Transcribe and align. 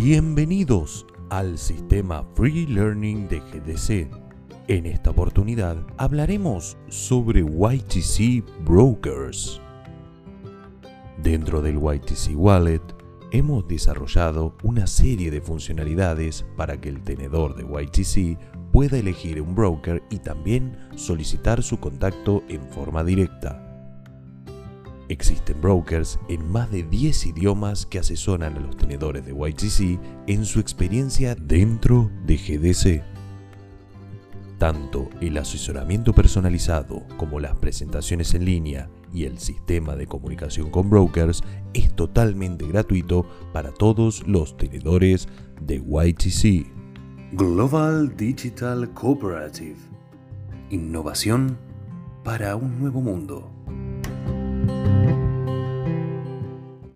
Bienvenidos 0.00 1.04
al 1.28 1.58
sistema 1.58 2.24
Free 2.36 2.68
Learning 2.68 3.26
de 3.26 3.40
GDC. 3.40 4.08
En 4.68 4.86
esta 4.86 5.10
oportunidad 5.10 5.76
hablaremos 5.96 6.76
sobre 6.86 7.40
YTC 7.40 8.44
Brokers. 8.64 9.60
Dentro 11.20 11.60
del 11.62 11.78
YTC 11.78 12.36
Wallet 12.36 12.80
hemos 13.32 13.66
desarrollado 13.66 14.56
una 14.62 14.86
serie 14.86 15.32
de 15.32 15.40
funcionalidades 15.40 16.46
para 16.56 16.80
que 16.80 16.90
el 16.90 17.02
tenedor 17.02 17.56
de 17.56 17.64
YTC 17.64 18.38
pueda 18.70 18.98
elegir 18.98 19.42
un 19.42 19.56
broker 19.56 20.04
y 20.10 20.20
también 20.20 20.78
solicitar 20.94 21.60
su 21.60 21.80
contacto 21.80 22.44
en 22.48 22.62
forma 22.68 23.02
directa. 23.02 23.67
Existen 25.08 25.58
brokers 25.60 26.18
en 26.28 26.50
más 26.50 26.70
de 26.70 26.82
10 26.82 27.26
idiomas 27.26 27.86
que 27.86 27.98
asesoran 27.98 28.56
a 28.56 28.60
los 28.60 28.76
tenedores 28.76 29.24
de 29.24 29.32
YTC 29.32 29.98
en 30.26 30.44
su 30.44 30.60
experiencia 30.60 31.34
dentro 31.34 32.10
de 32.26 32.36
GDC. 32.36 33.18
Tanto 34.58 35.08
el 35.20 35.38
asesoramiento 35.38 36.12
personalizado 36.12 37.04
como 37.16 37.40
las 37.40 37.56
presentaciones 37.56 38.34
en 38.34 38.44
línea 38.44 38.90
y 39.14 39.24
el 39.24 39.38
sistema 39.38 39.96
de 39.96 40.06
comunicación 40.06 40.70
con 40.70 40.90
brokers 40.90 41.42
es 41.72 41.94
totalmente 41.94 42.66
gratuito 42.66 43.24
para 43.52 43.72
todos 43.72 44.26
los 44.26 44.56
tenedores 44.58 45.28
de 45.62 45.76
YTC. 45.76 46.66
Global 47.32 48.14
Digital 48.16 48.92
Cooperative. 48.92 49.76
Innovación 50.70 51.56
para 52.24 52.56
un 52.56 52.78
nuevo 52.78 53.00
mundo. 53.00 53.50